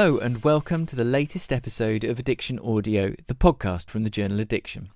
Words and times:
Hello, 0.00 0.16
and 0.16 0.42
welcome 0.42 0.86
to 0.86 0.96
the 0.96 1.04
latest 1.04 1.52
episode 1.52 2.04
of 2.04 2.18
Addiction 2.18 2.58
Audio, 2.60 3.12
the 3.26 3.34
podcast 3.34 3.90
from 3.90 4.02
the 4.02 4.08
journal 4.08 4.40
Addiction. 4.40 4.88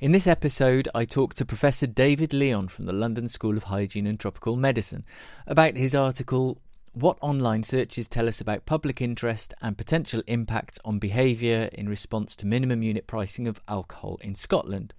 In 0.00 0.10
this 0.10 0.26
episode, 0.26 0.88
I 0.92 1.04
talk 1.04 1.34
to 1.34 1.44
Professor 1.44 1.86
David 1.86 2.34
Leon 2.34 2.66
from 2.66 2.86
the 2.86 2.92
London 2.92 3.28
School 3.28 3.56
of 3.56 3.62
Hygiene 3.62 4.08
and 4.08 4.18
Tropical 4.18 4.56
Medicine 4.56 5.04
about 5.46 5.76
his 5.76 5.94
article, 5.94 6.58
What 6.92 7.18
Online 7.20 7.62
Searches 7.62 8.08
Tell 8.08 8.26
Us 8.26 8.40
About 8.40 8.66
Public 8.66 9.00
Interest 9.00 9.54
and 9.62 9.78
Potential 9.78 10.24
Impact 10.26 10.80
on 10.84 10.98
Behaviour 10.98 11.70
in 11.72 11.88
Response 11.88 12.34
to 12.34 12.46
Minimum 12.48 12.82
Unit 12.82 13.06
Pricing 13.06 13.46
of 13.46 13.62
Alcohol 13.68 14.18
in 14.22 14.34
Scotland. 14.34 14.92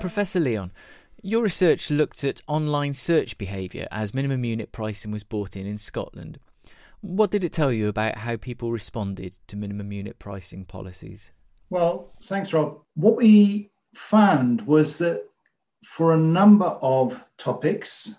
Professor 0.00 0.40
Leon, 0.40 0.72
your 1.22 1.42
research 1.42 1.90
looked 1.90 2.24
at 2.24 2.40
online 2.48 2.94
search 2.94 3.36
behaviour 3.36 3.86
as 3.90 4.14
minimum 4.14 4.44
unit 4.44 4.72
pricing 4.72 5.10
was 5.10 5.24
brought 5.24 5.56
in 5.56 5.66
in 5.66 5.76
Scotland. 5.76 6.38
What 7.00 7.30
did 7.30 7.44
it 7.44 7.52
tell 7.52 7.72
you 7.72 7.88
about 7.88 8.18
how 8.18 8.36
people 8.36 8.72
responded 8.72 9.38
to 9.48 9.56
minimum 9.56 9.92
unit 9.92 10.18
pricing 10.18 10.64
policies? 10.64 11.30
Well, 11.70 12.12
thanks, 12.22 12.52
Rob. 12.52 12.80
What 12.94 13.16
we 13.16 13.70
found 13.94 14.62
was 14.62 14.98
that 14.98 15.24
for 15.84 16.12
a 16.12 16.18
number 16.18 16.66
of 16.82 17.22
topics, 17.38 18.14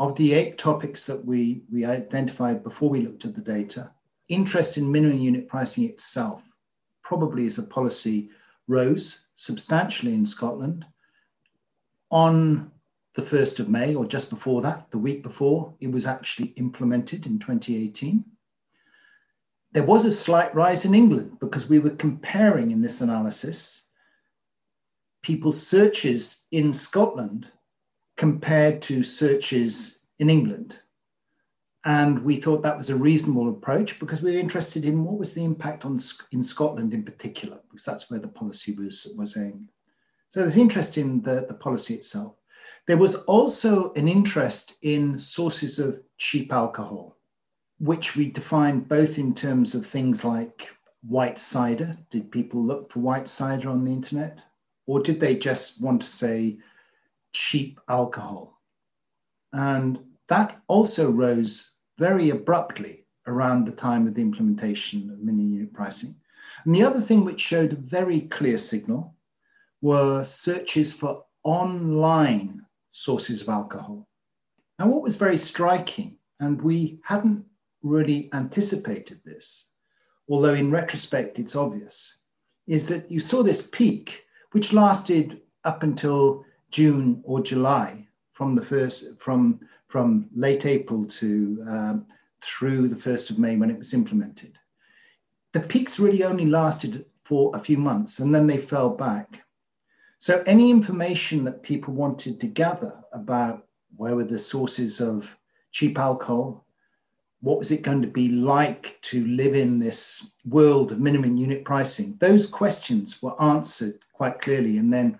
of 0.00 0.16
the 0.16 0.34
eight 0.34 0.58
topics 0.58 1.06
that 1.06 1.24
we, 1.24 1.62
we 1.70 1.84
identified 1.84 2.64
before 2.64 2.90
we 2.90 3.00
looked 3.00 3.24
at 3.24 3.34
the 3.34 3.40
data, 3.40 3.90
interest 4.28 4.76
in 4.78 4.90
minimum 4.90 5.20
unit 5.20 5.48
pricing 5.48 5.84
itself, 5.84 6.42
probably 7.02 7.46
as 7.46 7.58
a 7.58 7.62
policy, 7.62 8.30
rose 8.66 9.28
substantially 9.36 10.14
in 10.14 10.26
Scotland 10.26 10.84
on 12.14 12.70
the 13.16 13.22
1st 13.22 13.58
of 13.58 13.68
May, 13.68 13.92
or 13.96 14.06
just 14.06 14.30
before 14.30 14.62
that, 14.62 14.88
the 14.92 14.98
week 14.98 15.24
before, 15.24 15.74
it 15.80 15.90
was 15.90 16.06
actually 16.06 16.50
implemented 16.56 17.26
in 17.26 17.40
2018. 17.40 18.24
There 19.72 19.82
was 19.82 20.04
a 20.04 20.12
slight 20.12 20.54
rise 20.54 20.84
in 20.84 20.94
England 20.94 21.38
because 21.40 21.68
we 21.68 21.80
were 21.80 21.90
comparing 21.90 22.70
in 22.70 22.80
this 22.80 23.00
analysis 23.00 23.90
people's 25.22 25.66
searches 25.66 26.46
in 26.52 26.72
Scotland 26.72 27.50
compared 28.16 28.80
to 28.82 29.02
searches 29.02 30.00
in 30.18 30.30
England. 30.30 30.80
And 31.84 32.22
we 32.22 32.36
thought 32.36 32.62
that 32.62 32.76
was 32.76 32.90
a 32.90 32.96
reasonable 32.96 33.48
approach 33.48 33.98
because 33.98 34.22
we 34.22 34.32
were 34.32 34.38
interested 34.38 34.84
in 34.84 35.02
what 35.02 35.18
was 35.18 35.34
the 35.34 35.42
impact 35.42 35.84
on 35.84 35.98
in 36.30 36.42
Scotland 36.42 36.94
in 36.94 37.04
particular, 37.04 37.58
because 37.68 37.84
that's 37.84 38.10
where 38.10 38.20
the 38.20 38.28
policy 38.28 38.72
was, 38.74 39.12
was 39.18 39.36
aimed. 39.36 39.70
So 40.34 40.40
there's 40.40 40.56
interest 40.56 40.98
in 40.98 41.22
the, 41.22 41.44
the 41.46 41.54
policy 41.54 41.94
itself. 41.94 42.34
There 42.88 42.96
was 42.96 43.14
also 43.26 43.92
an 43.92 44.08
interest 44.08 44.78
in 44.82 45.16
sources 45.16 45.78
of 45.78 46.02
cheap 46.18 46.52
alcohol, 46.52 47.16
which 47.78 48.16
we 48.16 48.32
defined 48.32 48.88
both 48.88 49.16
in 49.16 49.32
terms 49.32 49.76
of 49.76 49.86
things 49.86 50.24
like 50.24 50.76
white 51.06 51.38
cider. 51.38 51.96
Did 52.10 52.32
people 52.32 52.60
look 52.60 52.90
for 52.90 52.98
white 52.98 53.28
cider 53.28 53.68
on 53.68 53.84
the 53.84 53.92
internet? 53.92 54.40
Or 54.86 54.98
did 54.98 55.20
they 55.20 55.36
just 55.36 55.80
want 55.80 56.02
to 56.02 56.08
say 56.08 56.58
cheap 57.32 57.80
alcohol? 57.88 58.60
And 59.52 60.00
that 60.26 60.60
also 60.66 61.12
rose 61.12 61.76
very 61.96 62.30
abruptly 62.30 63.06
around 63.28 63.66
the 63.66 63.76
time 63.86 64.08
of 64.08 64.14
the 64.14 64.22
implementation 64.22 65.10
of 65.10 65.20
minimum 65.20 65.52
unit 65.52 65.72
pricing. 65.72 66.16
And 66.64 66.74
the 66.74 66.82
other 66.82 67.00
thing 67.00 67.24
which 67.24 67.40
showed 67.40 67.72
a 67.72 67.76
very 67.76 68.22
clear 68.22 68.56
signal 68.56 69.13
were 69.84 70.24
searches 70.24 70.94
for 70.94 71.22
online 71.42 72.64
sources 72.90 73.42
of 73.42 73.50
alcohol. 73.50 74.08
Now, 74.78 74.86
what 74.86 75.02
was 75.02 75.16
very 75.16 75.36
striking, 75.36 76.16
and 76.40 76.62
we 76.62 77.00
hadn't 77.04 77.44
really 77.82 78.30
anticipated 78.32 79.20
this, 79.26 79.72
although 80.26 80.54
in 80.54 80.70
retrospect 80.70 81.38
it's 81.38 81.54
obvious, 81.54 82.20
is 82.66 82.88
that 82.88 83.10
you 83.10 83.20
saw 83.20 83.42
this 83.42 83.66
peak, 83.66 84.24
which 84.52 84.72
lasted 84.72 85.42
up 85.64 85.82
until 85.82 86.46
June 86.70 87.20
or 87.22 87.42
July, 87.42 88.08
from 88.30 88.54
the 88.54 88.62
first 88.62 89.20
from 89.20 89.60
from 89.88 90.30
late 90.34 90.64
April 90.64 91.04
to 91.04 91.62
um, 91.68 92.06
through 92.40 92.88
the 92.88 93.02
first 93.06 93.28
of 93.28 93.38
May 93.38 93.56
when 93.56 93.70
it 93.70 93.78
was 93.78 93.92
implemented. 93.92 94.58
The 95.52 95.60
peaks 95.60 96.00
really 96.00 96.24
only 96.24 96.46
lasted 96.46 97.04
for 97.22 97.50
a 97.54 97.58
few 97.58 97.76
months, 97.76 98.20
and 98.20 98.34
then 98.34 98.46
they 98.46 98.56
fell 98.56 98.88
back. 98.88 99.44
So, 100.24 100.42
any 100.46 100.70
information 100.70 101.44
that 101.44 101.62
people 101.62 101.92
wanted 101.92 102.40
to 102.40 102.46
gather 102.46 103.04
about 103.12 103.66
where 103.94 104.16
were 104.16 104.24
the 104.24 104.38
sources 104.38 104.98
of 104.98 105.38
cheap 105.70 105.98
alcohol, 105.98 106.66
what 107.42 107.58
was 107.58 107.70
it 107.70 107.82
going 107.82 108.00
to 108.00 108.08
be 108.08 108.30
like 108.30 108.98
to 109.02 109.26
live 109.26 109.54
in 109.54 109.78
this 109.78 110.32
world 110.46 110.92
of 110.92 110.98
minimum 110.98 111.36
unit 111.36 111.62
pricing, 111.62 112.16
those 112.20 112.48
questions 112.48 113.22
were 113.22 113.38
answered 113.38 113.98
quite 114.14 114.40
clearly. 114.40 114.78
And 114.78 114.90
then 114.90 115.18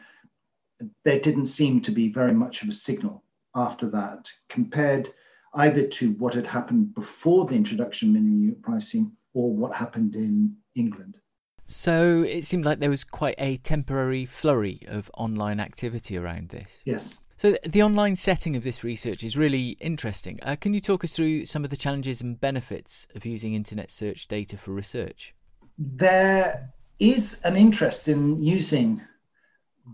there 1.04 1.20
didn't 1.20 1.52
seem 1.52 1.82
to 1.82 1.90
be 1.90 2.08
very 2.08 2.32
much 2.32 2.62
of 2.62 2.70
a 2.70 2.72
signal 2.72 3.24
after 3.54 3.90
that, 3.90 4.32
compared 4.48 5.10
either 5.52 5.86
to 5.86 6.12
what 6.12 6.32
had 6.32 6.46
happened 6.46 6.94
before 6.94 7.44
the 7.44 7.56
introduction 7.56 8.08
of 8.08 8.14
minimum 8.14 8.40
unit 8.40 8.62
pricing 8.62 9.14
or 9.34 9.54
what 9.54 9.74
happened 9.74 10.16
in 10.16 10.56
England. 10.74 11.20
So 11.64 12.22
it 12.22 12.44
seemed 12.44 12.64
like 12.64 12.78
there 12.78 12.90
was 12.90 13.04
quite 13.04 13.36
a 13.38 13.56
temporary 13.58 14.26
flurry 14.26 14.80
of 14.86 15.10
online 15.14 15.60
activity 15.60 16.16
around 16.16 16.50
this. 16.50 16.82
Yes. 16.84 17.24
So 17.38 17.56
the 17.64 17.82
online 17.82 18.16
setting 18.16 18.54
of 18.56 18.62
this 18.62 18.84
research 18.84 19.24
is 19.24 19.36
really 19.36 19.76
interesting. 19.80 20.38
Uh, 20.42 20.56
can 20.56 20.72
you 20.72 20.80
talk 20.80 21.04
us 21.04 21.12
through 21.12 21.46
some 21.46 21.64
of 21.64 21.70
the 21.70 21.76
challenges 21.76 22.20
and 22.20 22.40
benefits 22.40 23.06
of 23.14 23.26
using 23.26 23.54
internet 23.54 23.90
search 23.90 24.28
data 24.28 24.56
for 24.56 24.72
research? 24.72 25.34
There 25.76 26.72
is 26.98 27.42
an 27.42 27.56
interest 27.56 28.08
in 28.08 28.38
using 28.42 29.02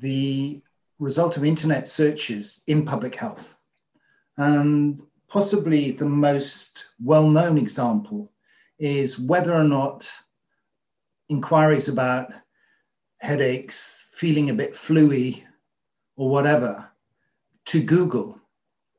the 0.00 0.60
result 0.98 1.36
of 1.36 1.44
internet 1.44 1.88
searches 1.88 2.62
in 2.66 2.84
public 2.84 3.16
health. 3.16 3.56
And 4.36 5.02
possibly 5.28 5.92
the 5.92 6.04
most 6.04 6.92
well 7.02 7.28
known 7.28 7.56
example 7.58 8.32
is 8.78 9.18
whether 9.18 9.54
or 9.54 9.64
not 9.64 10.10
inquiries 11.30 11.88
about 11.88 12.32
headaches, 13.18 14.08
feeling 14.12 14.50
a 14.50 14.54
bit 14.54 14.74
fluey, 14.74 15.44
or 16.16 16.28
whatever 16.28 16.90
to 17.64 17.82
Google 17.82 18.38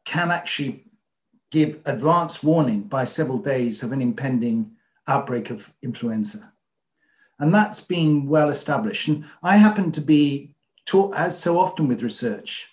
can 0.05 0.31
actually 0.31 0.85
give 1.51 1.79
advance 1.85 2.41
warning 2.41 2.83
by 2.83 3.03
several 3.03 3.37
days 3.37 3.83
of 3.83 3.91
an 3.91 4.01
impending 4.01 4.71
outbreak 5.07 5.51
of 5.51 5.71
influenza. 5.83 6.53
And 7.39 7.53
that's 7.53 7.83
been 7.83 8.27
well 8.27 8.49
established. 8.49 9.07
And 9.09 9.25
I 9.43 9.57
happen 9.57 9.91
to 9.91 10.01
be 10.01 10.55
taught, 10.85 11.15
as 11.15 11.37
so 11.37 11.59
often 11.59 11.87
with 11.87 12.03
research, 12.03 12.69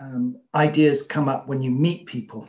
um, 0.00 0.38
ideas 0.54 1.06
come 1.06 1.28
up 1.28 1.48
when 1.48 1.62
you 1.62 1.70
meet 1.70 2.06
people. 2.06 2.48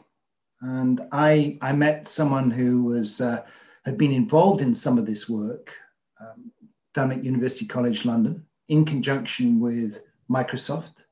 And 0.61 1.01
I, 1.11 1.57
I 1.61 1.73
met 1.73 2.07
someone 2.07 2.51
who 2.51 2.83
was, 2.83 3.21
uh, 3.21 3.43
had 3.85 3.97
been 3.97 4.11
involved 4.11 4.61
in 4.61 4.75
some 4.75 4.97
of 4.97 5.05
this 5.05 5.29
work 5.29 5.75
um, 6.21 6.51
done 6.93 7.11
at 7.11 7.23
University 7.23 7.65
College 7.65 8.05
London 8.05 8.45
in 8.67 8.85
conjunction 8.85 9.59
with 9.59 10.03
Microsoft, 10.29 11.03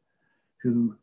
who 0.62 0.96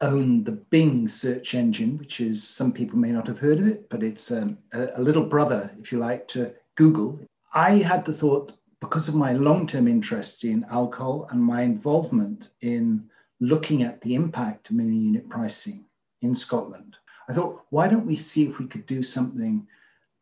own 0.00 0.44
the 0.44 0.52
Bing 0.52 1.06
search 1.08 1.54
engine, 1.54 1.96
which 1.96 2.20
is 2.20 2.46
some 2.46 2.72
people 2.72 2.98
may 2.98 3.10
not 3.10 3.26
have 3.26 3.38
heard 3.38 3.58
of 3.60 3.66
it, 3.66 3.88
but 3.88 4.02
it's 4.02 4.30
um, 4.30 4.58
a, 4.72 4.88
a 4.96 5.02
little 5.02 5.24
brother, 5.24 5.70
if 5.78 5.92
you 5.92 5.98
like, 5.98 6.26
to 6.28 6.52
Google. 6.74 7.20
I 7.54 7.76
had 7.76 8.04
the 8.04 8.12
thought, 8.12 8.52
because 8.80 9.08
of 9.08 9.14
my 9.14 9.32
long 9.32 9.66
term 9.66 9.86
interest 9.86 10.44
in 10.44 10.66
alcohol 10.70 11.28
and 11.30 11.40
my 11.40 11.62
involvement 11.62 12.50
in 12.62 13.08
looking 13.40 13.82
at 13.82 14.00
the 14.00 14.14
impact 14.14 14.70
of 14.70 14.76
minimum 14.76 15.00
unit 15.00 15.28
pricing 15.28 15.84
in 16.20 16.34
Scotland, 16.34 16.96
I 17.28 17.32
thought, 17.32 17.62
why 17.70 17.88
don't 17.88 18.06
we 18.06 18.16
see 18.16 18.48
if 18.48 18.58
we 18.58 18.66
could 18.66 18.86
do 18.86 19.02
something 19.02 19.66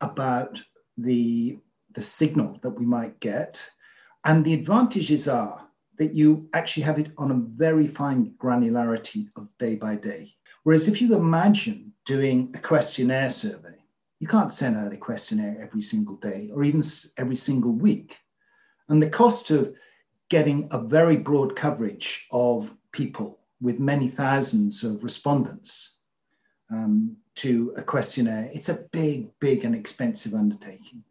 about 0.01 0.61
the 0.97 1.57
the 1.93 2.01
signal 2.01 2.59
that 2.61 2.71
we 2.71 2.85
might 2.85 3.19
get. 3.19 3.69
And 4.23 4.43
the 4.43 4.53
advantages 4.53 5.27
are 5.27 5.67
that 5.97 6.13
you 6.13 6.49
actually 6.53 6.83
have 6.83 6.99
it 6.99 7.11
on 7.17 7.31
a 7.31 7.55
very 7.55 7.87
fine 7.87 8.33
granularity 8.37 9.27
of 9.35 9.55
day 9.57 9.75
by 9.75 9.95
day. 9.95 10.33
Whereas 10.63 10.87
if 10.87 11.01
you 11.01 11.15
imagine 11.15 11.93
doing 12.05 12.51
a 12.55 12.59
questionnaire 12.59 13.29
survey, 13.29 13.77
you 14.19 14.27
can't 14.27 14.53
send 14.53 14.77
out 14.77 14.93
a 14.93 14.97
questionnaire 14.97 15.57
every 15.59 15.81
single 15.81 16.15
day 16.17 16.49
or 16.53 16.63
even 16.63 16.83
every 17.17 17.35
single 17.35 17.71
week. 17.71 18.17
And 18.89 19.01
the 19.01 19.09
cost 19.09 19.51
of 19.51 19.73
getting 20.29 20.67
a 20.71 20.79
very 20.79 21.17
broad 21.17 21.55
coverage 21.55 22.27
of 22.31 22.77
people 22.91 23.39
with 23.59 23.79
many 23.79 24.07
thousands 24.07 24.83
of 24.83 25.03
respondents 25.03 25.97
um, 26.71 27.17
to 27.35 27.73
a 27.77 27.81
questionnaire, 27.81 28.49
it's 28.53 28.69
a 28.69 28.85
big, 28.91 29.29
big 29.39 29.65
and 29.65 29.75
expensive 29.75 30.33
undertaking. 30.33 31.03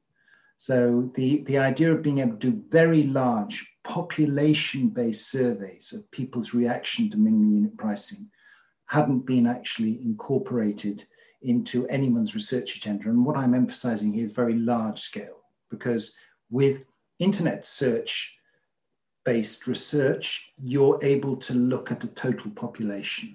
So 0.60 1.10
the, 1.14 1.42
the 1.44 1.56
idea 1.56 1.90
of 1.90 2.02
being 2.02 2.18
able 2.18 2.36
to 2.36 2.50
do 2.50 2.62
very 2.68 3.04
large 3.04 3.66
population-based 3.82 5.30
surveys 5.30 5.94
of 5.94 6.10
people's 6.10 6.52
reaction 6.52 7.08
to 7.08 7.16
minimum 7.16 7.50
unit 7.50 7.78
pricing 7.78 8.28
hadn't 8.84 9.20
been 9.20 9.46
actually 9.46 10.02
incorporated 10.02 11.02
into 11.40 11.88
anyone's 11.88 12.34
research 12.34 12.76
agenda. 12.76 13.08
And 13.08 13.24
what 13.24 13.38
I'm 13.38 13.54
emphasizing 13.54 14.12
here 14.12 14.22
is 14.22 14.32
very 14.32 14.52
large 14.52 14.98
scale, 14.98 15.38
because 15.70 16.18
with 16.50 16.84
internet 17.18 17.64
search 17.64 18.36
based 19.24 19.66
research, 19.66 20.52
you're 20.58 20.98
able 21.02 21.38
to 21.38 21.54
look 21.54 21.90
at 21.90 22.04
a 22.04 22.08
total 22.08 22.50
population 22.50 23.34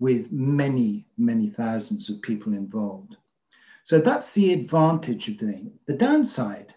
with 0.00 0.32
many, 0.32 1.06
many 1.16 1.46
thousands 1.46 2.10
of 2.10 2.20
people 2.20 2.52
involved. 2.52 3.16
So 3.84 4.00
that's 4.00 4.32
the 4.34 4.52
advantage 4.52 5.28
of 5.28 5.38
doing. 5.38 5.72
The 5.86 5.94
downside 5.94 6.74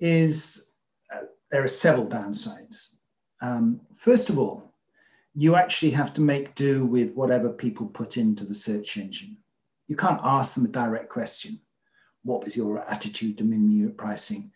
is 0.00 0.72
uh, 1.14 1.20
there 1.50 1.62
are 1.62 1.68
several 1.68 2.08
downsides. 2.08 2.94
Um, 3.40 3.80
first 3.94 4.30
of 4.30 4.38
all, 4.38 4.74
you 5.34 5.54
actually 5.54 5.90
have 5.92 6.12
to 6.14 6.20
make 6.20 6.54
do 6.54 6.84
with 6.84 7.14
whatever 7.14 7.50
people 7.50 7.86
put 7.86 8.16
into 8.16 8.44
the 8.44 8.54
search 8.54 8.96
engine. 8.96 9.36
You 9.86 9.96
can't 9.96 10.20
ask 10.24 10.54
them 10.54 10.64
a 10.64 10.68
direct 10.68 11.08
question. 11.08 11.60
What 12.22 12.44
was 12.44 12.56
your 12.56 12.78
attitude 12.90 13.38
to 13.38 13.44
minimum 13.44 13.70
unit 13.70 13.96
pricing? 13.96 14.50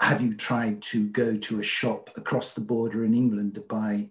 Have 0.00 0.20
you 0.20 0.34
tried 0.34 0.82
to 0.82 1.08
go 1.08 1.36
to 1.36 1.60
a 1.60 1.64
shop 1.64 2.10
across 2.16 2.54
the 2.54 2.60
border 2.60 3.04
in 3.04 3.14
England 3.14 3.54
to 3.54 3.60
buy 3.62 4.10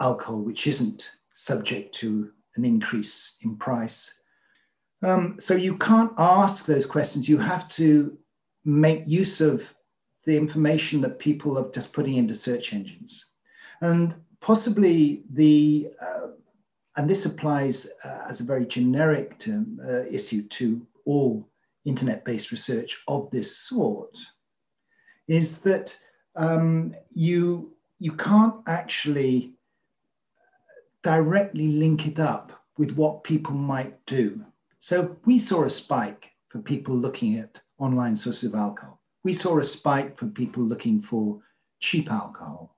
alcohol 0.00 0.42
which 0.42 0.66
isn't 0.66 1.16
subject 1.34 1.94
to 1.96 2.30
an 2.56 2.64
increase 2.64 3.38
in 3.42 3.56
price? 3.56 4.19
Um, 5.02 5.36
so 5.40 5.54
you 5.54 5.76
can't 5.78 6.12
ask 6.18 6.66
those 6.66 6.86
questions. 6.86 7.28
You 7.28 7.38
have 7.38 7.68
to 7.70 8.16
make 8.64 9.06
use 9.06 9.40
of 9.40 9.74
the 10.26 10.36
information 10.36 11.00
that 11.00 11.18
people 11.18 11.58
are 11.58 11.70
just 11.72 11.92
putting 11.92 12.16
into 12.16 12.34
search 12.34 12.74
engines. 12.74 13.30
And 13.80 14.14
possibly 14.40 15.22
the, 15.30 15.88
uh, 16.00 16.28
and 16.96 17.08
this 17.08 17.24
applies 17.24 17.88
uh, 18.04 18.24
as 18.28 18.40
a 18.40 18.44
very 18.44 18.66
generic 18.66 19.38
term, 19.38 19.80
uh, 19.82 20.04
issue 20.10 20.42
to 20.42 20.86
all 21.06 21.48
internet 21.86 22.24
based 22.24 22.50
research 22.50 23.02
of 23.08 23.30
this 23.30 23.56
sort, 23.56 24.18
is 25.28 25.62
that 25.62 25.98
um, 26.36 26.94
you, 27.10 27.74
you 27.98 28.12
can't 28.12 28.56
actually 28.66 29.54
directly 31.02 31.68
link 31.68 32.06
it 32.06 32.20
up 32.20 32.52
with 32.76 32.92
what 32.92 33.24
people 33.24 33.54
might 33.54 34.04
do. 34.04 34.44
So 34.80 35.16
we 35.26 35.38
saw 35.38 35.64
a 35.64 35.70
spike 35.70 36.32
for 36.48 36.58
people 36.58 36.96
looking 36.96 37.38
at 37.38 37.60
online 37.78 38.16
sources 38.16 38.44
of 38.44 38.58
alcohol. 38.58 39.00
We 39.22 39.34
saw 39.34 39.58
a 39.58 39.64
spike 39.64 40.16
for 40.16 40.26
people 40.26 40.62
looking 40.62 41.02
for 41.02 41.40
cheap 41.80 42.10
alcohol. 42.10 42.76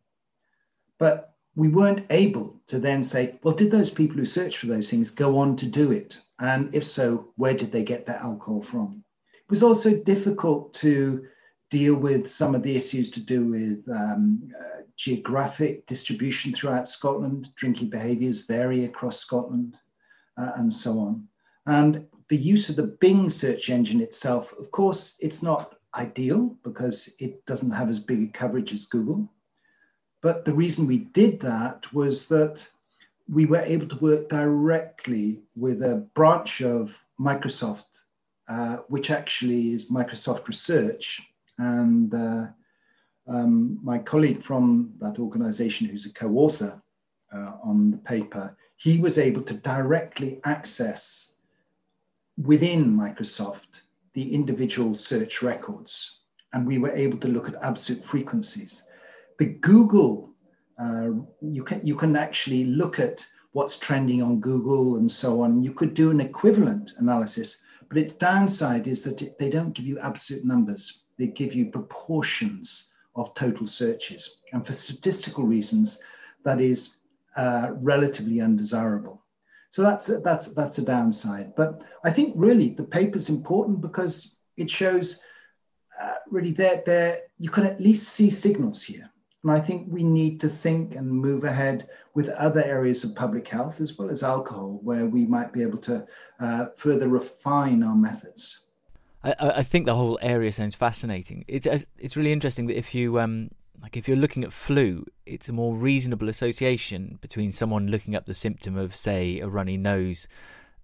But 0.99 1.37
we 1.54 1.69
weren't 1.69 2.04
able 2.10 2.60
to 2.66 2.81
then 2.81 3.04
say, 3.04 3.38
well, 3.43 3.54
did 3.54 3.70
those 3.70 3.90
people 3.90 4.16
who 4.16 4.25
searched 4.25 4.58
for 4.58 4.66
those 4.66 4.90
things 4.90 5.10
go 5.10 5.38
on 5.38 5.54
to 5.56 5.66
do 5.66 5.93
it? 5.93 6.19
And 6.40 6.75
if 6.75 6.82
so, 6.84 7.28
where 7.37 7.54
did 7.54 7.70
they 7.70 7.84
get 7.84 8.05
that 8.06 8.22
alcohol 8.22 8.62
from? 8.62 9.05
It 9.34 9.50
was 9.50 9.62
also 9.62 10.02
difficult 10.02 10.75
to 10.75 11.25
deal 11.70 11.94
with 11.94 12.26
some 12.26 12.55
of 12.55 12.64
the 12.64 12.75
issues 12.75 13.10
to 13.12 13.20
do 13.20 13.46
with 13.46 13.88
um, 13.94 14.50
uh, 14.58 14.82
geographic 14.96 15.87
distribution 15.87 16.52
throughout 16.52 16.88
Scotland. 16.88 17.55
Drinking 17.55 17.90
behaviours 17.90 18.44
vary 18.44 18.87
across 18.87 19.19
Scotland 19.19 19.76
uh, 20.37 20.52
and 20.56 20.72
so 20.72 20.98
on. 20.98 21.28
And 21.67 22.06
the 22.29 22.37
use 22.37 22.69
of 22.69 22.76
the 22.76 22.97
Bing 23.00 23.31
search 23.31 23.70
engine 23.70 24.00
itself, 24.00 24.53
of 24.59 24.70
course, 24.70 25.17
it's 25.20 25.43
not 25.43 25.76
ideal 25.94 26.56
because 26.62 27.14
it 27.19 27.44
doesn't 27.47 27.70
have 27.70 27.88
as 27.88 28.00
big 28.00 28.23
a 28.23 28.32
coverage 28.32 28.73
as 28.73 28.87
Google. 28.87 29.31
But 30.23 30.44
the 30.44 30.55
reason 30.55 30.87
we 30.87 30.99
did 30.99 31.41
that 31.41 31.93
was 31.93 32.29
that 32.29 32.69
we 33.29 33.47
were 33.47 33.62
able 33.62 33.88
to 33.88 33.97
work 33.97 34.29
directly 34.29 35.43
with 35.56 35.82
a 35.82 36.06
branch 36.14 36.62
of 36.62 37.05
Microsoft, 37.20 38.05
uh, 38.49 38.76
which 38.88 39.11
actually 39.11 39.73
is 39.73 39.91
Microsoft 39.91 40.47
Research. 40.49 41.32
And 41.58 42.15
uh, 42.15 42.47
um, 43.29 43.79
my 43.82 43.99
colleague 43.99 44.43
from 44.43 44.94
that 45.00 45.19
organization, 45.19 45.88
who's 45.88 46.06
a 46.06 46.12
co 46.12 46.29
author 46.37 46.82
uh, 47.32 47.53
on 47.62 47.91
the 47.91 47.99
paper, 47.99 48.56
he 48.76 48.99
was 48.99 49.19
able 49.19 49.43
to 49.43 49.55
directly 49.55 50.41
access 50.44 51.31
within 52.37 52.96
Microsoft 52.96 53.82
the 54.14 54.34
individual 54.34 54.94
search 54.94 55.43
records. 55.43 56.20
And 56.52 56.67
we 56.67 56.79
were 56.79 56.93
able 56.93 57.19
to 57.19 57.29
look 57.29 57.49
at 57.49 57.62
absolute 57.62 58.05
frequencies. 58.05 58.88
The 59.38 59.46
Google, 59.46 60.31
uh, 60.79 61.11
you, 61.40 61.64
can, 61.64 61.84
you 61.84 61.94
can 61.94 62.14
actually 62.17 62.64
look 62.64 62.99
at 62.99 63.25
what's 63.52 63.79
trending 63.79 64.23
on 64.23 64.40
Google 64.40 64.96
and 64.96 65.11
so 65.11 65.43
on. 65.43 65.62
You 65.62 65.73
could 65.73 65.94
do 65.94 66.11
an 66.11 66.20
equivalent 66.20 66.93
analysis, 66.99 67.62
but 67.88 67.99
its 67.99 68.14
downside 68.14 68.87
is 68.87 69.05
that 69.05 69.23
it, 69.23 69.38
they 69.38 69.50
don't 69.50 69.73
give 69.73 69.87
you 69.87 69.99
absolute 69.99 70.44
numbers. 70.44 71.05
They 71.19 71.29
give 71.29 71.55
you 71.55 71.70
proportions 71.70 72.93
of 73.17 73.34
total 73.34 73.67
searches. 73.67 74.40
And 74.52 74.67
for 74.67 74.73
statistical 74.73 75.44
reasons, 75.44 76.02
that 76.44 76.61
is 76.61 76.99
uh, 77.37 77.70
relatively 77.76 78.40
undesirable. 78.40 79.21
So 79.72 79.82
that's 79.82 80.10
a, 80.10 80.19
that's 80.19 80.54
that's 80.54 80.78
a 80.78 80.84
downside. 80.84 81.54
But 81.56 81.82
I 82.04 82.10
think 82.10 82.34
really 82.36 82.69
the 82.69 82.84
paper's 82.84 83.30
important 83.30 83.80
because 83.80 84.40
it 84.58 84.69
shows 84.69 85.24
uh, 86.00 86.16
really 86.30 86.52
that 86.52 86.84
there 86.84 87.22
you 87.38 87.48
can 87.48 87.64
at 87.64 87.80
least 87.80 88.10
see 88.10 88.28
signals 88.28 88.82
here. 88.82 89.10
And 89.42 89.50
I 89.50 89.58
think 89.58 89.88
we 89.90 90.04
need 90.04 90.40
to 90.40 90.48
think 90.48 90.94
and 90.94 91.10
move 91.10 91.44
ahead 91.44 91.88
with 92.14 92.28
other 92.28 92.62
areas 92.62 93.02
of 93.02 93.16
public 93.16 93.48
health 93.48 93.80
as 93.80 93.98
well 93.98 94.10
as 94.10 94.22
alcohol, 94.22 94.78
where 94.84 95.06
we 95.06 95.24
might 95.24 95.52
be 95.54 95.62
able 95.62 95.78
to 95.78 96.06
uh, 96.38 96.66
further 96.76 97.08
refine 97.08 97.82
our 97.82 97.96
methods. 97.96 98.66
I, 99.24 99.34
I, 99.38 99.62
think 99.62 99.86
the 99.86 99.94
whole 99.94 100.19
area 100.20 100.52
sounds 100.52 100.74
fascinating. 100.74 101.44
It's 101.48 101.66
it's 101.98 102.16
really 102.16 102.32
interesting 102.32 102.66
that 102.66 102.76
if 102.76 102.94
you 102.94 103.19
um, 103.20 103.50
like 103.82 103.96
if 103.96 104.06
you're 104.06 104.17
looking 104.17 104.44
at 104.44 104.52
flu, 104.52 105.05
it's 105.26 105.49
a 105.49 105.52
more 105.52 105.75
reasonable 105.75 106.29
association 106.29 107.19
between 107.20 107.50
someone 107.50 107.88
looking 107.88 108.14
up 108.14 108.26
the 108.26 108.34
symptom 108.34 108.76
of, 108.76 108.96
say, 108.96 109.40
a 109.40 109.49
runny 109.49 109.76
nose 109.76 110.29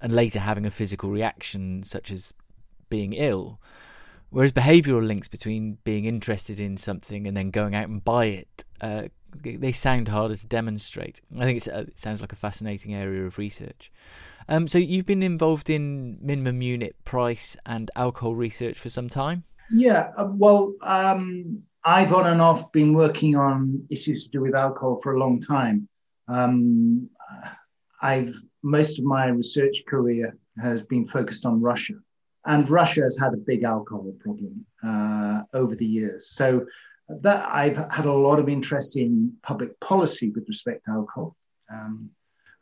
and 0.01 0.13
later 0.13 0.41
having 0.41 0.67
a 0.67 0.71
physical 0.71 1.11
reaction 1.11 1.85
such 1.85 2.11
as 2.11 2.35
being 2.91 3.13
ill. 3.13 3.61
Whereas 4.31 4.53
behavioural 4.53 5.07
links 5.07 5.29
between 5.29 5.79
being 5.85 6.05
interested 6.05 6.61
in 6.61 6.77
something 6.77 7.27
and 7.27 7.37
then 7.37 7.51
going 7.51 7.75
out 7.75 7.89
and 7.89 8.05
buy 8.05 8.27
it, 8.27 8.65
uh, 8.81 9.05
they 9.43 9.73
sound 9.73 10.09
harder 10.09 10.37
to 10.37 10.47
demonstrate. 10.47 11.21
I 11.39 11.45
think 11.45 11.67
uh, 11.69 11.85
it 11.89 11.99
sounds 11.99 12.21
like 12.21 12.33
a 12.33 12.37
fascinating 12.37 12.95
area 12.95 13.25
of 13.25 13.39
research. 13.39 13.93
Um, 14.49 14.67
so 14.67 14.79
you've 14.79 15.07
been 15.07 15.23
involved 15.23 15.71
in 15.71 16.19
minimum 16.21 16.63
unit 16.63 16.97
price 17.05 17.57
and 17.65 17.91
alcohol 17.95 18.35
research 18.35 18.79
for 18.79 18.89
some 18.89 19.09
time. 19.09 19.45
Yeah, 19.71 20.11
uh, 20.17 20.29
well, 20.31 20.75
um, 20.83 21.63
I've 21.89 22.13
on 22.13 22.27
and 22.27 22.43
off 22.43 22.71
been 22.71 22.93
working 22.93 23.35
on 23.35 23.87
issues 23.89 24.25
to 24.25 24.31
do 24.31 24.43
with 24.43 24.55
alcohol 24.55 25.01
for 25.03 25.15
a 25.15 25.19
long 25.19 25.41
time. 25.41 25.89
Um, 26.29 27.09
I've 28.03 28.35
most 28.63 28.99
of 28.99 29.07
my 29.07 29.29
research 29.29 29.85
career 29.89 30.37
has 30.61 30.83
been 30.83 31.07
focused 31.07 31.47
on 31.47 31.63
Russia, 31.63 31.95
and 32.45 32.69
Russia 32.69 33.01
has 33.05 33.19
had 33.19 33.33
a 33.33 33.39
big 33.39 33.63
alcohol 33.65 34.13
problem 34.21 34.67
uh, 34.85 35.45
over 35.55 35.75
the 35.75 35.87
years. 35.87 36.29
So 36.29 36.67
that 37.09 37.49
I've 37.51 37.79
had 37.91 38.05
a 38.05 38.13
lot 38.13 38.39
of 38.39 38.51
interest 38.51 38.99
in 38.99 39.33
public 39.43 39.81
policy 39.81 40.29
with 40.29 40.47
respect 40.47 40.85
to 40.85 40.91
alcohol. 40.91 41.37
Um, 41.73 42.11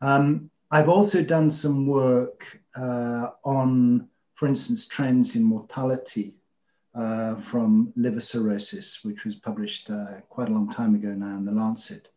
um, 0.03 0.51
I've 0.71 0.89
also 0.89 1.21
done 1.21 1.51
some 1.51 1.89
work 1.89 2.61
uh, 2.77 3.31
on, 3.45 4.07
for 4.35 4.47
instance, 4.47 4.87
trends 4.87 5.35
in 5.35 5.43
mortality 5.43 6.36
uh, 6.97 7.35
from 7.37 7.93
liver 7.97 8.21
cirrhosis, 8.21 9.05
which 9.05 9.25
was 9.25 9.37
published 9.37 9.91
uh, 9.91 10.21
quite 10.29 10.49
a 10.49 10.53
long 10.53 10.71
time 10.71 10.95
ago 10.95 11.09
now 11.09 11.37
in 11.37 11.45
the 11.45 11.53
Lancet. 11.53 12.09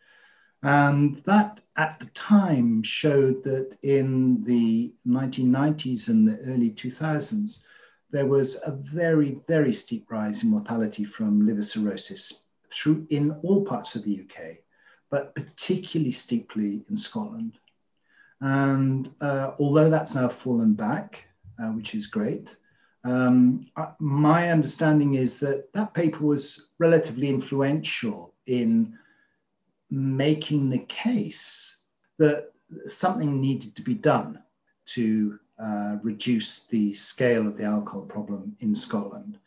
And 0.63 1.17
that 1.19 1.61
at 1.77 1.99
the 1.99 2.07
time 2.07 2.83
showed 2.83 3.43
that 3.43 3.77
in 3.81 4.41
the 4.43 4.93
1990s 5.07 6.09
and 6.09 6.27
the 6.27 6.37
early 6.39 6.71
2000s, 6.71 7.63
there 8.11 8.25
was 8.25 8.61
a 8.65 8.71
very, 8.71 9.39
very 9.47 9.71
steep 9.71 10.09
rise 10.09 10.43
in 10.43 10.49
mortality 10.49 11.05
from 11.05 11.45
liver 11.45 11.63
cirrhosis 11.63 12.43
through 12.69 13.05
in 13.09 13.31
all 13.43 13.63
parts 13.65 13.95
of 13.95 14.03
the 14.03 14.21
UK, 14.21 14.57
but 15.09 15.33
particularly 15.35 16.11
steeply 16.11 16.83
in 16.89 16.97
Scotland. 16.97 17.57
And 18.41 19.09
uh, 19.21 19.51
although 19.59 19.89
that's 19.89 20.15
now 20.15 20.27
fallen 20.29 20.73
back, 20.73 21.25
uh, 21.61 21.67
which 21.71 21.93
is 21.93 22.07
great, 22.07 22.55
um, 23.03 23.67
my 23.99 24.51
understanding 24.51 25.15
is 25.15 25.39
that 25.39 25.71
that 25.73 25.93
paper 25.93 26.25
was 26.25 26.71
relatively 26.79 27.29
influential 27.29 28.33
in 28.45 28.97
making 29.89 30.69
the 30.69 30.79
case 30.79 31.83
that 32.17 32.51
something 32.85 33.39
needed 33.39 33.75
to 33.75 33.81
be 33.81 33.93
done 33.93 34.41
to 34.85 35.39
uh, 35.61 35.97
reduce 36.03 36.65
the 36.67 36.93
scale 36.93 37.47
of 37.47 37.57
the 37.57 37.63
alcohol 37.63 38.03
problem 38.03 38.55
in 38.59 38.75
Scotland. 38.75 39.37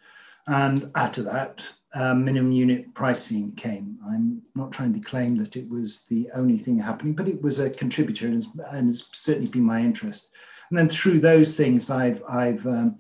And 0.47 0.91
after 0.95 1.23
that, 1.23 1.65
uh, 1.95 2.15
minimum 2.15 2.53
unit 2.53 2.95
pricing 2.95 3.53
came. 3.53 3.99
I'm 4.09 4.43
not 4.55 4.73
trying 4.73 4.95
to 4.95 5.01
claim 5.01 5.37
that 5.37 5.57
it 5.57 5.69
was 5.69 6.05
the 6.07 6.29
only 6.35 6.59
thing 6.59 6.79
happening, 6.79 7.15
but 7.15 7.29
it 7.29 7.41
was 7.43 7.59
a 7.59 7.71
contributor 7.71 8.27
and 8.27 8.37
it's, 8.37 8.49
and 8.71 8.91
it's 8.91 9.17
certainly 9.17 9.51
been 9.51 9.63
my 9.63 9.81
interest. 9.81 10.33
And 10.71 10.79
then 10.79 10.89
through 10.89 11.21
those 11.21 11.57
things, 11.57 11.91
I've, 11.91 12.23
I've, 12.29 12.67
um, 12.67 12.99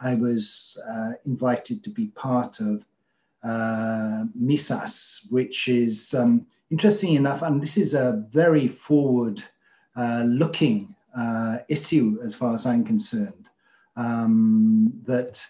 I 0.00 0.14
was 0.14 0.80
uh, 0.88 1.12
invited 1.24 1.82
to 1.84 1.90
be 1.90 2.06
part 2.08 2.60
of 2.60 2.86
uh, 3.42 4.24
MESAS, 4.34 5.26
which 5.30 5.68
is 5.68 6.14
um, 6.14 6.46
interesting 6.70 7.14
enough, 7.14 7.42
and 7.42 7.62
this 7.62 7.76
is 7.76 7.94
a 7.94 8.24
very 8.30 8.66
forward 8.66 9.42
uh, 9.96 10.24
looking 10.26 10.94
uh, 11.16 11.58
issue 11.68 12.18
as 12.24 12.34
far 12.34 12.54
as 12.54 12.66
I'm 12.66 12.84
concerned, 12.84 13.48
um, 13.96 14.92
that 15.04 15.46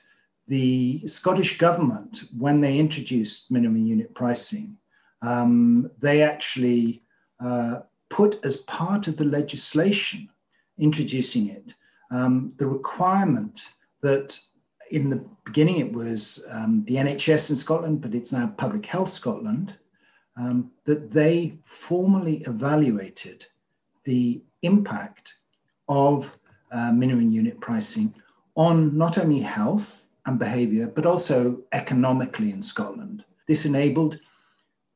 the 0.47 1.07
Scottish 1.07 1.57
government, 1.57 2.25
when 2.37 2.61
they 2.61 2.79
introduced 2.79 3.51
minimum 3.51 3.79
unit 3.79 4.15
pricing, 4.15 4.77
um, 5.23 5.91
they 5.99 6.23
actually 6.23 7.03
uh, 7.43 7.81
put 8.11 8.45
as 8.45 8.59
part 8.59 9.09
of 9.09 9.17
the 9.17 9.25
legislation 9.25 10.29
introducing 10.79 11.49
it 11.49 11.75
um, 12.11 12.53
the 12.59 12.67
requirement 12.67 13.69
that 14.05 14.39
in 14.91 15.11
the 15.11 15.25
beginning 15.45 15.79
it 15.79 15.93
was 15.93 16.47
um, 16.51 16.85
the 16.87 16.97
NHS 16.97 17.51
in 17.51 17.57
Scotland, 17.57 18.01
but 18.01 18.15
it's 18.15 18.33
now 18.33 18.47
Public 18.57 18.85
Health 18.87 19.09
Scotland, 19.09 19.77
um, 20.37 20.71
that 20.85 21.11
they 21.11 21.59
formally 21.63 22.43
evaluated 22.47 23.47
the 24.05 24.43
impact 24.63 25.35
of 25.89 26.39
uh, 26.71 26.93
minimum 26.93 27.31
unit 27.31 27.61
pricing 27.61 28.15
on 28.57 28.97
not 28.97 29.19
only 29.19 29.41
health 29.41 30.07
and 30.27 30.39
behaviour, 30.39 30.87
but 30.87 31.07
also 31.07 31.61
economically 31.73 32.51
in 32.51 32.63
Scotland. 32.63 33.25
This 33.49 33.65
enabled 33.65 34.19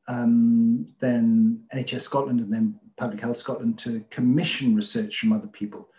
um, 0.07 0.87
then 0.99 1.63
NHS 1.73 2.01
Scotland 2.01 2.39
and 2.41 2.53
then 2.53 2.79
Public 2.95 3.21
Health 3.21 3.37
Scotland 3.37 3.79
to 3.79 4.03
commission 4.09 4.75
research 4.75 5.17
from 5.17 5.33
other 5.33 5.47
people 5.47 5.89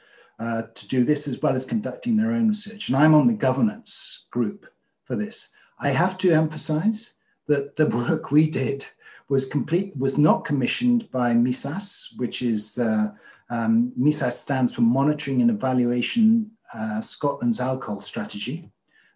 uh, 0.40 0.62
to 0.74 0.88
do 0.88 1.04
this 1.04 1.28
as 1.28 1.42
well 1.42 1.54
as 1.54 1.64
conducting 1.66 2.16
their 2.16 2.32
own 2.32 2.48
research. 2.48 2.88
And 2.88 2.96
I'm 2.96 3.14
on 3.14 3.26
the 3.26 3.34
governance 3.34 4.26
group 4.30 4.66
for 5.04 5.14
this. 5.14 5.52
I 5.78 5.90
have 5.90 6.16
to 6.18 6.32
emphasize 6.32 7.14
that 7.46 7.76
the 7.76 7.86
work 8.08 8.30
we 8.30 8.50
did 8.50 8.86
was 9.28 9.48
complete 9.48 9.96
was 9.96 10.18
not 10.18 10.44
commissioned 10.44 11.10
by 11.10 11.32
MESAS, 11.34 12.14
which 12.16 12.42
is 12.42 12.78
uh, 12.78 13.08
um, 13.50 13.92
MESAS 13.96 14.38
stands 14.38 14.74
for 14.74 14.80
Monitoring 14.80 15.42
and 15.42 15.50
Evaluation 15.50 16.50
uh, 16.72 17.00
Scotland's 17.00 17.60
Alcohol 17.60 18.00
Strategy. 18.00 18.70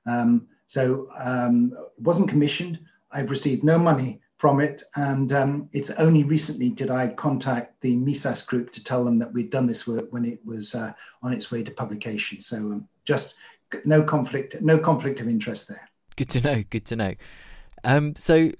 Um, 0.06 0.46
so 0.66 1.08
um, 1.18 1.72
it 1.74 2.02
wasn't 2.02 2.28
commissioned. 2.28 2.78
I've 3.12 3.30
received 3.30 3.64
no 3.64 3.78
money 3.78 4.20
from 4.44 4.60
it. 4.60 4.82
And 4.94 5.32
um, 5.32 5.70
it's 5.72 5.88
only 5.92 6.22
recently 6.22 6.68
did 6.68 6.90
I 6.90 7.08
contact 7.08 7.80
the 7.80 7.96
MESAS 7.96 8.46
group 8.46 8.72
to 8.72 8.84
tell 8.84 9.02
them 9.02 9.18
that 9.20 9.32
we'd 9.32 9.48
done 9.48 9.64
this 9.64 9.86
work 9.86 10.12
when 10.12 10.26
it 10.26 10.38
was 10.44 10.74
uh, 10.74 10.92
on 11.22 11.32
its 11.32 11.50
way 11.50 11.62
to 11.62 11.70
publication. 11.70 12.42
So 12.42 12.58
um, 12.58 12.86
just 13.06 13.38
no 13.86 14.02
conflict, 14.02 14.60
no 14.60 14.78
conflict 14.78 15.22
of 15.22 15.28
interest 15.28 15.68
there. 15.68 15.88
Good 16.16 16.28
to 16.28 16.42
know. 16.42 16.62
Good 16.68 16.84
to 16.84 16.94
know. 16.94 17.14
Um, 17.84 18.16
so 18.16 18.50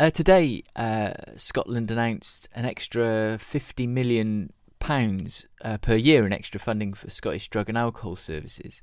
uh, 0.00 0.08
today, 0.08 0.62
uh, 0.76 1.12
Scotland 1.36 1.90
announced 1.90 2.48
an 2.54 2.64
extra 2.64 3.36
50 3.38 3.86
million 3.86 4.50
pounds 4.78 5.44
uh, 5.60 5.76
per 5.76 5.94
year 5.94 6.24
in 6.24 6.32
extra 6.32 6.58
funding 6.58 6.94
for 6.94 7.10
Scottish 7.10 7.50
drug 7.50 7.68
and 7.68 7.76
alcohol 7.76 8.16
services. 8.16 8.80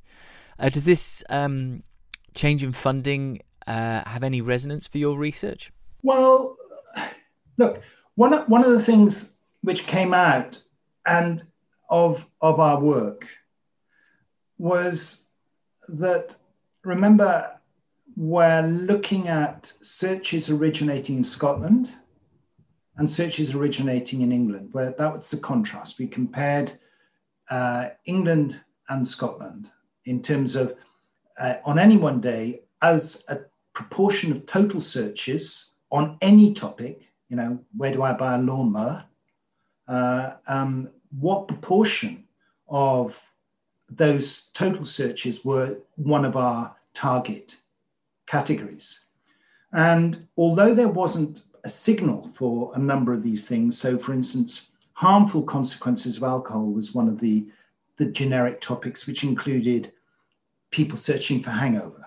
Uh, 0.59 0.69
does 0.69 0.85
this 0.85 1.23
um, 1.27 1.81
change 2.35 2.63
in 2.63 2.71
funding 2.71 3.39
uh, 3.65 4.07
have 4.07 4.21
any 4.21 4.41
resonance 4.41 4.87
for 4.87 4.99
your 4.99 5.17
research? 5.17 5.71
Well, 6.03 6.57
look, 7.57 7.81
one 8.15 8.33
of, 8.33 8.49
one 8.49 8.63
of 8.63 8.71
the 8.71 8.81
things 8.81 9.33
which 9.61 9.87
came 9.87 10.13
out 10.13 10.61
and 11.05 11.43
of 11.89 12.27
of 12.41 12.59
our 12.59 12.79
work 12.79 13.27
was 14.57 15.29
that 15.89 16.35
remember 16.83 17.51
we're 18.15 18.61
looking 18.61 19.27
at 19.27 19.65
searches 19.65 20.49
originating 20.49 21.17
in 21.17 21.23
Scotland 21.23 21.93
and 22.97 23.09
searches 23.09 23.55
originating 23.55 24.21
in 24.21 24.31
England, 24.31 24.69
where 24.73 24.91
that 24.91 25.13
was 25.13 25.31
the 25.31 25.37
contrast. 25.37 25.99
We 25.99 26.07
compared 26.07 26.73
uh, 27.49 27.89
England 28.05 28.59
and 28.89 29.07
Scotland 29.07 29.71
in 30.05 30.21
terms 30.21 30.55
of 30.55 30.75
uh, 31.39 31.55
on 31.65 31.79
any 31.79 31.97
one 31.97 32.21
day 32.21 32.61
as 32.81 33.25
a 33.29 33.39
proportion 33.73 34.31
of 34.31 34.45
total 34.45 34.79
searches 34.79 35.70
on 35.91 36.17
any 36.21 36.53
topic, 36.53 37.11
you 37.29 37.35
know, 37.35 37.59
where 37.75 37.91
do 37.91 38.01
I 38.01 38.13
buy 38.13 38.35
a 38.35 38.41
lawnmower? 38.41 39.05
Uh, 39.87 40.33
um, 40.47 40.89
what 41.19 41.47
proportion 41.47 42.23
of 42.69 43.29
those 43.89 44.47
total 44.53 44.85
searches 44.85 45.43
were 45.43 45.77
one 45.95 46.23
of 46.23 46.37
our 46.37 46.75
target 46.93 47.57
categories? 48.25 49.05
And 49.73 50.27
although 50.37 50.73
there 50.73 50.87
wasn't 50.87 51.43
a 51.63 51.69
signal 51.69 52.27
for 52.29 52.71
a 52.75 52.79
number 52.79 53.13
of 53.13 53.23
these 53.23 53.47
things, 53.47 53.79
so 53.79 53.97
for 53.97 54.13
instance, 54.13 54.71
harmful 54.93 55.43
consequences 55.43 56.17
of 56.17 56.23
alcohol 56.23 56.65
was 56.65 56.93
one 56.93 57.07
of 57.07 57.19
the, 57.19 57.47
the 57.97 58.05
generic 58.05 58.61
topics, 58.61 59.07
which 59.07 59.23
included 59.23 59.91
people 60.71 60.97
searching 60.97 61.39
for 61.41 61.49
hangover 61.49 62.05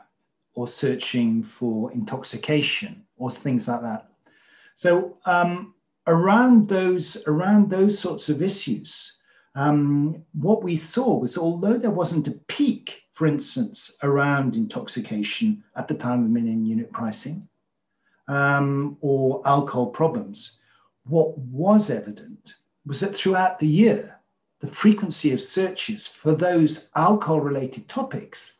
or 0.55 0.67
searching 0.67 1.43
for 1.43 1.93
intoxication 1.93 3.04
or 3.17 3.31
things 3.31 3.69
like 3.69 3.83
that. 3.83 4.09
So 4.75 5.19
um, 5.25 5.75
around 6.07 6.69
those 6.69 7.27
around 7.27 7.71
those 7.71 7.99
sorts 7.99 8.29
of 8.29 8.43
issues, 8.43 9.19
um, 9.55 10.23
what 10.33 10.63
we 10.63 10.77
saw 10.77 11.19
was 11.19 11.39
although 11.39 11.79
there 11.79 11.91
wasn't 11.91 12.29
a 12.29 12.39
peak, 12.49 13.03
for 13.13 13.27
instance, 13.27 13.97
around 14.03 14.57
intoxication 14.57 15.63
at 15.77 15.89
the 15.89 15.95
time 15.95 16.25
of 16.25 16.31
minimum 16.31 16.65
unit 16.65 16.93
pricing 16.93 17.49
um, 18.29 18.97
or 19.01 19.43
alcohol 19.47 19.87
problems, 19.87 20.59
what 21.05 21.37
was 21.39 21.91
evident 21.91 22.55
was 22.87 23.01
that 23.01 23.15
throughout 23.15 23.59
the 23.59 23.67
year, 23.67 24.21
the 24.61 24.67
frequency 24.67 25.33
of 25.33 25.41
searches 25.41 26.07
for 26.07 26.35
those 26.35 26.91
alcohol 26.97 27.41
related 27.41 27.89
topics 27.89 28.59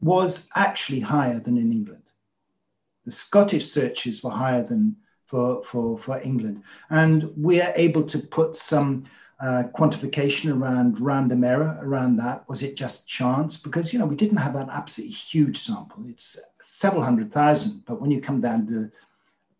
was 0.00 0.50
actually 0.54 1.00
higher 1.00 1.40
than 1.40 1.56
in 1.56 1.72
England. 1.72 2.05
The 3.06 3.12
Scottish 3.12 3.66
searches 3.70 4.22
were 4.22 4.30
higher 4.30 4.62
than 4.62 4.96
for, 5.24 5.62
for, 5.62 5.96
for 5.96 6.20
England. 6.20 6.62
And 6.90 7.32
we 7.36 7.62
are 7.62 7.72
able 7.76 8.02
to 8.02 8.18
put 8.18 8.56
some 8.56 9.04
uh, 9.40 9.64
quantification 9.74 10.56
around 10.56 11.00
random 11.00 11.44
error 11.44 11.78
around 11.82 12.16
that. 12.16 12.48
Was 12.48 12.62
it 12.62 12.76
just 12.76 13.08
chance? 13.08 13.56
Because, 13.56 13.92
you 13.92 13.98
know, 13.98 14.06
we 14.06 14.16
didn't 14.16 14.38
have 14.38 14.56
an 14.56 14.68
absolutely 14.70 15.14
huge 15.14 15.58
sample. 15.58 16.04
It's 16.08 16.38
several 16.60 17.02
hundred 17.02 17.32
thousand. 17.32 17.84
But 17.86 18.00
when 18.00 18.10
you 18.10 18.20
come 18.20 18.40
down 18.40 18.66
to 18.68 18.90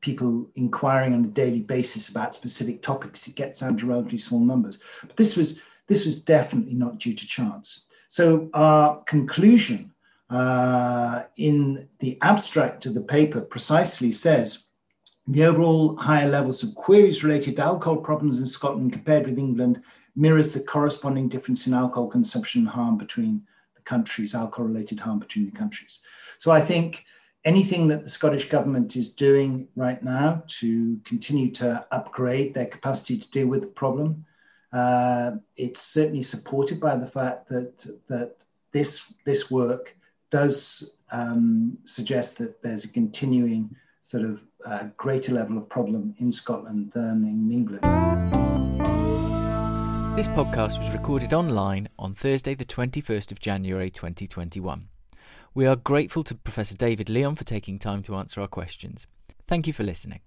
people 0.00 0.48
inquiring 0.54 1.14
on 1.14 1.24
a 1.24 1.28
daily 1.28 1.62
basis 1.62 2.08
about 2.08 2.34
specific 2.34 2.80
topics, 2.82 3.26
it 3.26 3.34
gets 3.34 3.60
down 3.60 3.76
to 3.76 3.86
relatively 3.86 4.18
small 4.18 4.40
numbers. 4.40 4.78
But 5.02 5.16
this 5.16 5.36
was, 5.36 5.62
this 5.88 6.04
was 6.04 6.22
definitely 6.22 6.74
not 6.74 6.98
due 6.98 7.14
to 7.14 7.26
chance. 7.26 7.86
So 8.08 8.48
our 8.54 9.02
conclusion 9.04 9.92
uh, 10.30 11.22
in 11.36 11.88
the 12.00 12.18
abstract 12.22 12.86
of 12.86 12.94
the 12.94 13.00
paper 13.00 13.40
precisely 13.40 14.10
says 14.10 14.66
the 15.28 15.44
overall 15.44 15.96
higher 15.96 16.28
levels 16.28 16.62
of 16.62 16.74
queries 16.74 17.24
related 17.24 17.56
to 17.56 17.62
alcohol 17.62 17.96
problems 17.96 18.40
in 18.40 18.46
Scotland 18.46 18.92
compared 18.92 19.26
with 19.26 19.38
England 19.38 19.82
mirrors 20.14 20.54
the 20.54 20.60
corresponding 20.60 21.28
difference 21.28 21.66
in 21.66 21.74
alcohol 21.74 22.08
consumption 22.08 22.64
harm 22.64 22.96
between 22.96 23.42
the 23.74 23.82
countries, 23.82 24.34
alcohol 24.34 24.66
related 24.66 25.00
harm 25.00 25.18
between 25.18 25.44
the 25.44 25.52
countries. 25.52 26.02
So 26.38 26.50
I 26.50 26.60
think 26.60 27.04
anything 27.44 27.88
that 27.88 28.02
the 28.02 28.08
Scottish 28.08 28.48
government 28.48 28.96
is 28.96 29.14
doing 29.14 29.68
right 29.76 30.02
now 30.02 30.42
to 30.46 30.98
continue 31.04 31.50
to 31.52 31.86
upgrade 31.92 32.54
their 32.54 32.66
capacity 32.66 33.18
to 33.18 33.30
deal 33.30 33.46
with 33.46 33.62
the 33.62 33.68
problem, 33.68 34.24
uh, 34.72 35.32
it's 35.56 35.82
certainly 35.82 36.22
supported 36.22 36.80
by 36.80 36.96
the 36.96 37.06
fact 37.06 37.48
that, 37.48 37.78
that 38.08 38.44
this, 38.72 39.12
this 39.24 39.50
work 39.50 39.95
does 40.30 40.96
um, 41.12 41.78
suggest 41.84 42.38
that 42.38 42.62
there's 42.62 42.84
a 42.84 42.92
continuing 42.92 43.74
sort 44.02 44.24
of 44.24 44.44
uh, 44.64 44.84
greater 44.96 45.32
level 45.32 45.58
of 45.58 45.68
problem 45.68 46.14
in 46.18 46.32
Scotland 46.32 46.92
than 46.92 47.24
in 47.24 47.50
England. 47.52 47.82
This 50.16 50.28
podcast 50.28 50.78
was 50.78 50.92
recorded 50.92 51.34
online 51.34 51.88
on 51.98 52.14
Thursday, 52.14 52.54
the 52.54 52.64
21st 52.64 53.32
of 53.32 53.40
January 53.40 53.90
2021. 53.90 54.88
We 55.54 55.66
are 55.66 55.76
grateful 55.76 56.24
to 56.24 56.34
Professor 56.34 56.76
David 56.76 57.08
Leon 57.08 57.34
for 57.36 57.44
taking 57.44 57.78
time 57.78 58.02
to 58.04 58.14
answer 58.14 58.40
our 58.40 58.48
questions. 58.48 59.06
Thank 59.46 59.66
you 59.66 59.72
for 59.72 59.84
listening. 59.84 60.20